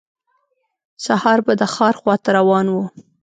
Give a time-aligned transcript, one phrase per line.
[1.05, 2.75] سهار به د ښار خواته روان و.